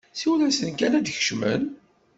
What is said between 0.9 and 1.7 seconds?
ad d-kecmen!